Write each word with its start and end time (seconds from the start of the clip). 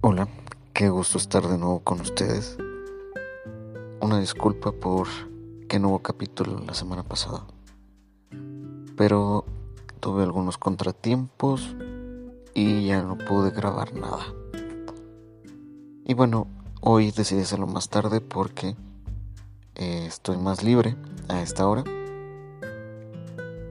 Hola, 0.00 0.28
qué 0.74 0.90
gusto 0.90 1.18
estar 1.18 1.48
de 1.48 1.58
nuevo 1.58 1.80
con 1.80 2.00
ustedes. 2.00 2.56
Una 4.00 4.20
disculpa 4.20 4.70
por 4.70 5.08
que 5.68 5.80
no 5.80 5.88
hubo 5.88 5.98
capítulo 5.98 6.60
la 6.64 6.72
semana 6.72 7.02
pasada. 7.02 7.44
Pero 8.96 9.44
tuve 9.98 10.22
algunos 10.22 10.56
contratiempos 10.56 11.74
y 12.54 12.86
ya 12.86 13.02
no 13.02 13.18
pude 13.18 13.50
grabar 13.50 13.92
nada. 13.92 14.24
Y 16.04 16.14
bueno, 16.14 16.46
hoy 16.80 17.10
decidí 17.10 17.40
hacerlo 17.40 17.66
más 17.66 17.88
tarde 17.88 18.20
porque 18.20 18.76
eh, 19.74 20.04
estoy 20.06 20.36
más 20.36 20.62
libre 20.62 20.94
a 21.26 21.42
esta 21.42 21.66
hora. 21.66 21.82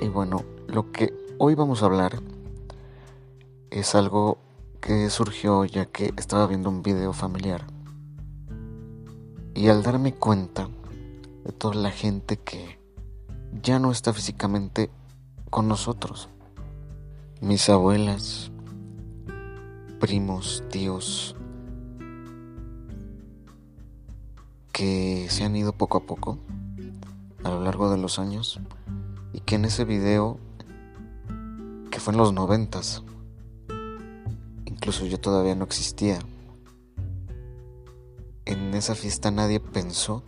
Y 0.00 0.08
bueno, 0.08 0.42
lo 0.66 0.90
que 0.90 1.14
hoy 1.38 1.54
vamos 1.54 1.84
a 1.84 1.86
hablar 1.86 2.20
es 3.70 3.94
algo 3.94 4.47
que 4.80 5.10
surgió 5.10 5.64
ya 5.64 5.86
que 5.86 6.12
estaba 6.16 6.46
viendo 6.46 6.68
un 6.68 6.82
video 6.82 7.12
familiar. 7.12 7.66
Y 9.54 9.68
al 9.68 9.82
darme 9.82 10.14
cuenta 10.14 10.68
de 11.44 11.52
toda 11.52 11.74
la 11.74 11.90
gente 11.90 12.36
que 12.38 12.78
ya 13.62 13.78
no 13.78 13.90
está 13.90 14.12
físicamente 14.12 14.90
con 15.50 15.68
nosotros, 15.68 16.28
mis 17.40 17.68
abuelas, 17.68 18.52
primos, 20.00 20.62
tíos, 20.70 21.34
que 24.72 25.26
se 25.28 25.44
han 25.44 25.56
ido 25.56 25.72
poco 25.72 25.98
a 25.98 26.00
poco 26.02 26.38
a 27.42 27.50
lo 27.50 27.64
largo 27.64 27.90
de 27.90 27.98
los 27.98 28.18
años 28.18 28.60
y 29.32 29.40
que 29.40 29.56
en 29.56 29.64
ese 29.64 29.84
video 29.84 30.38
que 31.90 31.98
fue 31.98 32.12
en 32.12 32.18
los 32.18 32.32
noventas 32.32 33.02
incluso 34.88 35.04
yo 35.04 35.20
todavía 35.20 35.54
no 35.54 35.64
existía. 35.64 36.18
En 38.46 38.72
esa 38.72 38.94
fiesta 38.94 39.30
nadie 39.30 39.60
pensó 39.60 40.22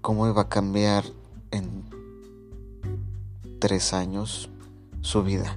cómo 0.00 0.26
iba 0.26 0.42
a 0.42 0.48
cambiar 0.48 1.04
en 1.52 1.84
tres 3.60 3.92
años 3.92 4.50
su 5.02 5.22
vida, 5.22 5.56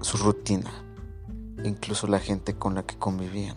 su 0.00 0.16
rutina, 0.16 0.72
incluso 1.62 2.08
la 2.08 2.18
gente 2.18 2.54
con 2.54 2.74
la 2.74 2.82
que 2.82 2.96
convivían. 2.96 3.56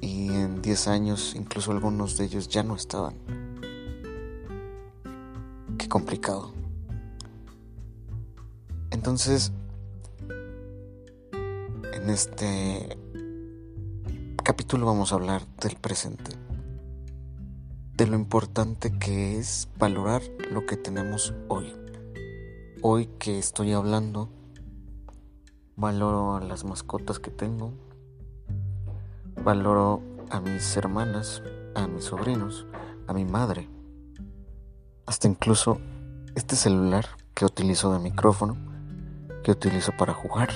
Y 0.00 0.30
en 0.30 0.62
diez 0.62 0.88
años 0.88 1.34
incluso 1.36 1.72
algunos 1.72 2.16
de 2.16 2.24
ellos 2.24 2.48
ya 2.48 2.62
no 2.62 2.74
estaban. 2.74 3.16
Qué 5.76 5.90
complicado. 5.90 6.54
Entonces, 8.90 9.52
en 12.02 12.10
este 12.10 12.96
capítulo 14.44 14.86
vamos 14.86 15.10
a 15.10 15.16
hablar 15.16 15.42
del 15.60 15.74
presente, 15.74 16.30
de 17.94 18.06
lo 18.06 18.14
importante 18.14 18.96
que 18.98 19.36
es 19.36 19.68
valorar 19.78 20.22
lo 20.52 20.64
que 20.64 20.76
tenemos 20.76 21.34
hoy. 21.48 21.74
Hoy 22.82 23.06
que 23.18 23.38
estoy 23.38 23.72
hablando, 23.72 24.28
valoro 25.74 26.36
a 26.36 26.40
las 26.40 26.64
mascotas 26.64 27.18
que 27.18 27.32
tengo, 27.32 27.72
valoro 29.42 30.00
a 30.30 30.40
mis 30.40 30.76
hermanas, 30.76 31.42
a 31.74 31.88
mis 31.88 32.04
sobrinos, 32.04 32.64
a 33.08 33.12
mi 33.12 33.24
madre, 33.24 33.68
hasta 35.04 35.26
incluso 35.26 35.80
este 36.36 36.54
celular 36.54 37.06
que 37.34 37.44
utilizo 37.44 37.92
de 37.92 37.98
micrófono, 37.98 38.56
que 39.42 39.50
utilizo 39.50 39.90
para 39.98 40.14
jugar 40.14 40.50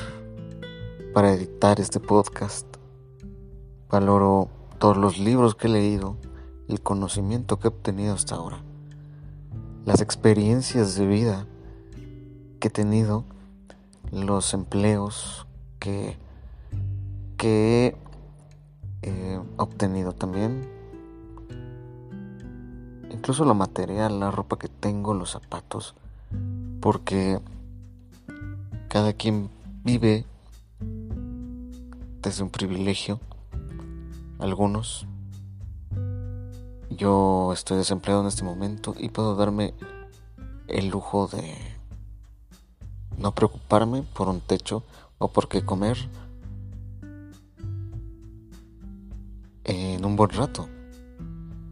para 1.13 1.33
editar 1.33 1.79
este 1.79 2.01
podcast. 2.01 2.67
Valoro 3.91 4.49
todos 4.79 4.97
los 4.97 5.19
libros 5.19 5.55
que 5.55 5.67
he 5.67 5.71
leído, 5.71 6.17
el 6.69 6.81
conocimiento 6.81 7.59
que 7.59 7.69
he 7.69 7.71
obtenido 7.71 8.15
hasta 8.15 8.37
ahora, 8.37 8.63
las 9.85 10.01
experiencias 10.01 10.95
de 10.95 11.07
vida 11.07 11.47
que 12.61 12.69
he 12.69 12.71
tenido, 12.71 13.25
los 14.11 14.55
empleos 14.55 15.47
que, 15.79 16.17
que 17.37 17.97
he 19.03 19.09
eh, 19.11 19.41
obtenido 19.59 20.15
también, 20.15 20.67
incluso 23.11 23.45
lo 23.45 23.55
material, 23.55 24.19
la 24.19 24.31
ropa 24.31 24.59
que 24.59 24.69
tengo, 24.69 25.13
los 25.13 25.33
zapatos, 25.33 25.95
porque 26.81 27.39
cada 28.89 29.13
quien 29.13 29.51
vive 29.85 30.25
desde 32.23 32.45
un 32.45 32.51
privilegio, 32.51 33.21
algunos. 34.39 35.07
Yo 36.91 37.53
estoy 37.53 37.79
desempleado 37.79 38.21
en 38.21 38.29
este 38.29 38.45
momento 38.45 38.95
y 38.97 39.09
puedo 39.09 39.35
darme 39.35 39.75
el 40.69 40.89
lujo 40.89 41.27
de 41.27 41.57
no 43.19 43.35
preocuparme 43.35 44.03
por 44.03 44.29
un 44.29 44.41
techo 44.41 44.85
o 45.19 45.29
por 45.29 45.49
qué 45.49 45.65
comer 45.65 45.99
en 49.65 50.05
un 50.05 50.17
buen 50.17 50.31
rato. 50.31 50.69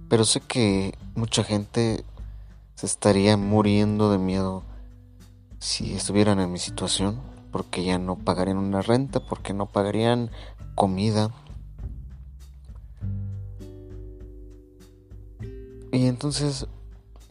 Pero 0.09 0.25
sé 0.25 0.41
que 0.41 0.99
mucha 1.15 1.45
gente 1.45 2.05
se 2.75 2.87
estaría 2.87 3.37
muriendo 3.37 4.11
de 4.11 4.19
miedo 4.19 4.65
si 5.61 5.93
estuvieran 5.95 6.41
en 6.41 6.51
mi 6.51 6.59
situación 6.59 7.30
porque 7.51 7.85
ya 7.85 7.99
no 7.99 8.17
pagarían 8.17 8.59
una 8.59 8.83
renta, 8.83 9.21
porque 9.21 9.53
no 9.53 9.67
pagarían 9.67 10.31
comida. 10.75 11.31
Y 15.93 16.07
entonces 16.07 16.67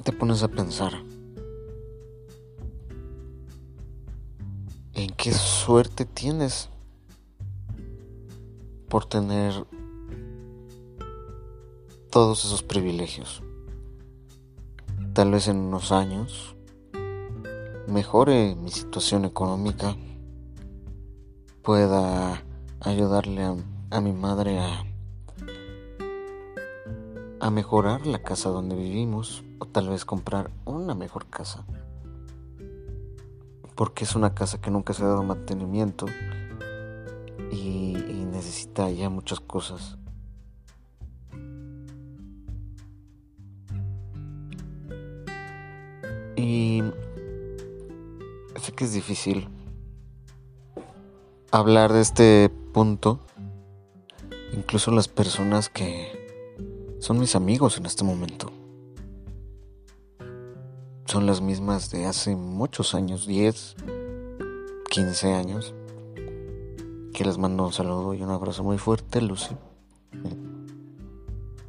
te 0.03 0.11
pones 0.11 0.43
a 0.43 0.49
pensar, 0.49 0.93
¿en 4.93 5.09
qué 5.11 5.31
suerte 5.33 6.05
tienes 6.05 6.69
por 8.89 9.05
tener 9.05 9.53
todos 12.11 12.43
esos 12.43 12.63
privilegios? 12.63 13.41
Tal 15.13 15.31
vez 15.31 15.47
en 15.47 15.57
unos 15.57 15.91
años 15.91 16.55
mejore 17.89 18.55
mi 18.55 18.69
situación 18.69 19.25
económica 19.25 19.95
pueda 21.63 22.43
ayudarle 22.79 23.55
a, 23.91 24.01
mi 24.01 24.13
madre 24.13 24.59
a, 24.59 24.83
a 27.39 27.49
mejorar 27.49 28.05
la 28.05 28.19
casa 28.19 28.49
donde 28.49 28.75
vivimos 28.75 29.43
o 29.59 29.65
tal 29.65 29.89
vez 29.89 30.05
comprar 30.05 30.51
una 30.65 30.95
mejor 30.95 31.27
casa. 31.27 31.65
Porque 33.75 34.03
es 34.03 34.15
una 34.15 34.33
casa 34.33 34.61
que 34.61 34.71
nunca 34.71 34.93
se 34.93 35.03
ha 35.03 35.07
dado 35.07 35.23
mantenimiento 35.23 36.05
y, 37.51 37.95
y 37.97 38.27
necesita 38.31 38.89
ya 38.91 39.09
muchas 39.09 39.39
cosas. 39.39 39.97
Y 46.35 46.81
sé 48.69 48.75
que 48.75 48.85
es 48.85 48.93
difícil 48.93 49.47
hablar 51.51 51.91
de 51.91 52.01
este 52.01 52.49
punto, 52.73 53.19
incluso 54.53 54.91
las 54.91 55.07
personas 55.07 55.69
que 55.69 56.97
son 56.99 57.19
mis 57.19 57.35
amigos 57.35 57.77
en 57.77 57.87
este 57.87 58.03
momento. 58.03 58.51
Son 61.05 61.25
las 61.25 61.41
mismas 61.41 61.89
de 61.89 62.05
hace 62.05 62.35
muchos 62.35 62.93
años, 62.93 63.25
10, 63.25 63.75
15 64.91 65.33
años. 65.33 65.73
Que 67.13 67.25
les 67.25 67.39
mando 67.39 67.65
un 67.65 67.73
saludo 67.73 68.13
y 68.13 68.21
un 68.21 68.29
abrazo 68.29 68.63
muy 68.63 68.77
fuerte, 68.77 69.19
Lucy. 69.19 69.55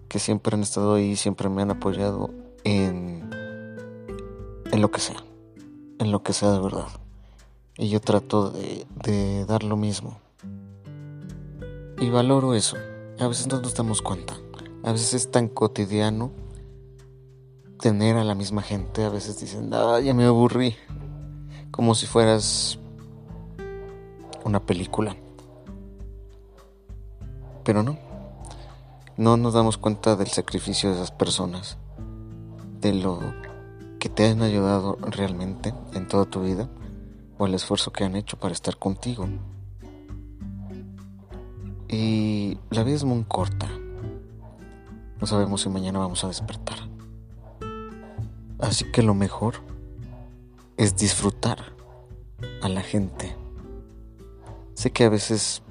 Que 0.09 0.19
siempre 0.19 0.55
han 0.55 0.63
estado 0.63 0.95
ahí, 0.95 1.17
siempre 1.17 1.49
me 1.49 1.63
han 1.63 1.71
apoyado 1.71 2.29
en, 2.65 3.31
en 4.71 4.83
lo 4.83 4.91
que 4.91 5.01
sea. 5.01 5.25
En 6.01 6.11
lo 6.11 6.23
que 6.23 6.33
sea 6.33 6.51
de 6.53 6.61
verdad. 6.61 6.87
Y 7.77 7.91
yo 7.91 8.01
trato 8.01 8.51
de, 8.51 9.45
dar 9.45 9.63
lo 9.65 9.77
mismo. 9.77 10.19
Y 12.01 12.09
valoro 12.09 12.55
eso. 12.55 12.79
A 13.19 13.29
veces 13.29 13.49
no 13.49 13.61
nos 13.61 13.75
damos 13.75 14.01
cuenta. 14.01 14.35
A 14.83 14.93
veces 14.93 15.13
es 15.13 15.31
tan 15.31 15.49
cotidiano 15.49 16.31
tener 17.79 18.17
a 18.17 18.25
la 18.25 18.35
misma 18.35 18.63
gente. 18.63 19.05
A 19.05 19.11
veces 19.11 19.39
dicen, 19.41 19.75
ah, 19.75 20.01
ya 20.01 20.15
me 20.15 20.25
aburrí. 20.25 20.75
Como 21.71 21.95
si 21.95 22.07
fueras 22.07 22.79
una 24.43 24.61
película. 24.61 25.17
Pero 27.63 27.83
no. 27.83 27.99
No 29.19 29.37
nos 29.37 29.53
damos 29.53 29.77
cuenta 29.77 30.17
del 30.17 30.29
sacrificio 30.29 30.89
de 30.89 30.97
esas 30.97 31.11
personas. 31.11 31.77
De 32.81 32.95
lo 32.95 33.40
que 34.01 34.09
te 34.09 34.27
han 34.27 34.41
ayudado 34.43 34.97
realmente 35.03 35.75
en 35.93 36.09
toda 36.09 36.25
tu 36.25 36.43
vida 36.43 36.69
o 37.39 37.47
el 37.47 37.55
esfuerzo 37.55 37.93
que 37.93 38.03
han 38.03 38.17
hecho 38.17 38.39
para 38.39 38.55
estar 38.55 38.79
contigo. 38.79 39.29
Y 41.89 42.59
la 42.71 42.83
vida 42.83 42.97
es 42.97 43.05
muy 43.05 43.23
corta. 43.25 43.69
No 45.21 45.27
sabemos 45.27 45.61
si 45.61 45.69
mañana 45.69 45.99
vamos 45.99 46.25
a 46.25 46.29
despertar. 46.29 46.79
Así 48.59 48.91
que 48.91 49.03
lo 49.03 49.15
mejor 49.15 49.57
es 50.79 50.97
disfrutar 50.97 51.59
a 52.63 52.69
la 52.71 52.81
gente. 52.81 53.37
Sé 54.75 54.93
que 54.93 55.05
a 55.05 55.11
veces 55.11 55.63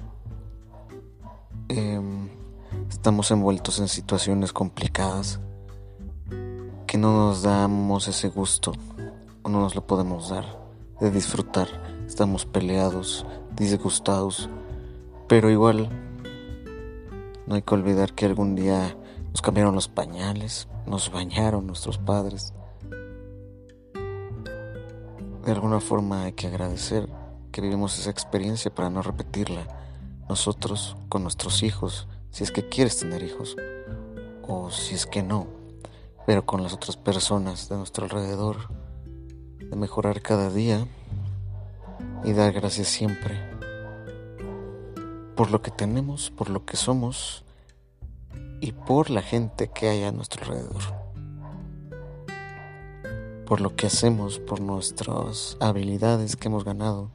em, 1.68 2.28
estamos 2.88 3.30
envueltos 3.32 3.80
en 3.80 3.88
situaciones 3.88 4.52
complicadas 4.52 5.40
que 6.90 6.98
no 6.98 7.12
nos 7.12 7.42
damos 7.42 8.08
ese 8.08 8.26
gusto 8.26 8.72
o 9.44 9.48
no 9.48 9.60
nos 9.60 9.76
lo 9.76 9.86
podemos 9.86 10.30
dar 10.30 10.44
de 11.00 11.12
disfrutar. 11.12 11.68
Estamos 12.08 12.46
peleados, 12.46 13.24
disgustados, 13.54 14.50
pero 15.28 15.50
igual 15.50 15.88
no 17.46 17.54
hay 17.54 17.62
que 17.62 17.74
olvidar 17.74 18.12
que 18.12 18.26
algún 18.26 18.56
día 18.56 18.96
nos 19.30 19.40
cambiaron 19.40 19.76
los 19.76 19.86
pañales, 19.86 20.66
nos 20.84 21.12
bañaron 21.12 21.68
nuestros 21.68 21.96
padres. 21.96 22.54
De 25.44 25.52
alguna 25.52 25.78
forma 25.78 26.24
hay 26.24 26.32
que 26.32 26.48
agradecer 26.48 27.08
que 27.52 27.60
vivimos 27.60 28.00
esa 28.00 28.10
experiencia 28.10 28.74
para 28.74 28.90
no 28.90 29.02
repetirla 29.02 29.64
nosotros 30.28 30.96
con 31.08 31.22
nuestros 31.22 31.62
hijos, 31.62 32.08
si 32.32 32.42
es 32.42 32.50
que 32.50 32.68
quieres 32.68 32.98
tener 32.98 33.22
hijos, 33.22 33.54
o 34.42 34.72
si 34.72 34.96
es 34.96 35.06
que 35.06 35.22
no, 35.22 35.59
pero 36.26 36.44
con 36.44 36.62
las 36.62 36.72
otras 36.72 36.96
personas 36.96 37.68
de 37.68 37.76
nuestro 37.76 38.04
alrededor, 38.04 38.68
de 39.58 39.76
mejorar 39.76 40.22
cada 40.22 40.50
día 40.50 40.86
y 42.24 42.32
dar 42.32 42.52
gracias 42.52 42.88
siempre 42.88 43.50
por 45.40 45.50
lo 45.50 45.62
que 45.62 45.70
tenemos, 45.70 46.30
por 46.30 46.50
lo 46.50 46.66
que 46.66 46.76
somos 46.76 47.44
y 48.60 48.72
por 48.72 49.08
la 49.08 49.22
gente 49.22 49.68
que 49.68 49.88
hay 49.88 50.02
a 50.02 50.12
nuestro 50.12 50.42
alrededor. 50.42 50.82
Por 53.46 53.62
lo 53.62 53.74
que 53.74 53.86
hacemos, 53.86 54.38
por 54.38 54.60
nuestras 54.60 55.56
habilidades 55.58 56.36
que 56.36 56.48
hemos 56.48 56.62
ganado, 56.62 57.10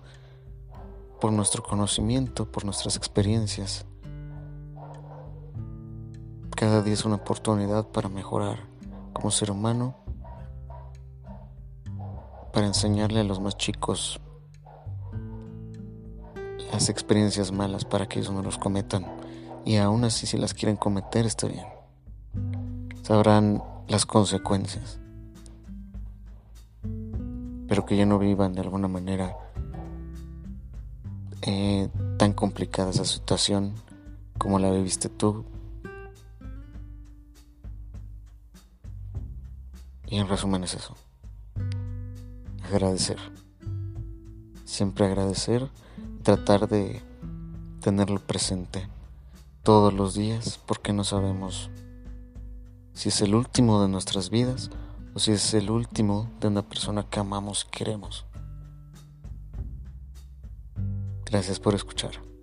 por 1.21 1.31
nuestro 1.33 1.61
conocimiento, 1.61 2.51
por 2.51 2.65
nuestras 2.65 2.95
experiencias. 2.95 3.85
Cada 6.55 6.81
día 6.81 6.95
es 6.95 7.05
una 7.05 7.17
oportunidad 7.17 7.89
para 7.89 8.09
mejorar 8.09 8.74
como 9.15 9.31
ser 9.31 9.49
humano, 9.49 9.95
para 12.51 12.67
enseñarle 12.67 13.21
a 13.21 13.23
los 13.23 13.39
más 13.39 13.57
chicos 13.57 14.19
las 16.71 16.89
experiencias 16.89 17.53
malas 17.53 17.85
para 17.85 18.07
que 18.07 18.19
ellos 18.19 18.33
no 18.33 18.43
los 18.43 18.57
cometan. 18.57 19.05
Y 19.63 19.77
aún 19.77 20.03
así 20.03 20.27
si 20.27 20.37
las 20.37 20.53
quieren 20.53 20.75
cometer 20.75 21.25
está 21.25 21.47
bien. 21.47 21.65
Sabrán 23.01 23.63
las 23.87 24.05
consecuencias. 24.05 24.99
Pero 27.67 27.85
que 27.85 27.95
ya 27.95 28.05
no 28.05 28.19
vivan 28.19 28.53
de 28.53 28.61
alguna 28.61 28.89
manera 28.89 29.37
eh, 31.41 31.89
tan 32.17 32.33
complicada 32.33 32.89
esa 32.89 33.05
situación 33.05 33.73
como 34.37 34.59
la 34.59 34.69
viviste 34.69 35.07
tú. 35.07 35.45
Y 40.07 40.17
en 40.17 40.27
resumen 40.27 40.63
es 40.63 40.73
eso. 40.73 40.95
Agradecer. 42.67 43.17
Siempre 44.63 45.05
agradecer 45.05 45.69
tratar 46.23 46.67
de 46.67 47.01
tenerlo 47.81 48.19
presente 48.19 48.87
todos 49.63 49.93
los 49.93 50.15
días 50.15 50.59
porque 50.65 50.93
no 50.93 51.03
sabemos 51.03 51.69
si 52.93 53.09
es 53.09 53.21
el 53.21 53.35
último 53.35 53.81
de 53.81 53.89
nuestras 53.89 54.29
vidas 54.29 54.69
o 55.13 55.19
si 55.19 55.31
es 55.31 55.53
el 55.53 55.69
último 55.69 56.29
de 56.39 56.47
una 56.47 56.61
persona 56.61 57.07
que 57.09 57.19
amamos 57.19 57.65
y 57.67 57.71
queremos. 57.71 58.25
Gracias 61.25 61.59
por 61.59 61.75
escuchar. 61.75 62.34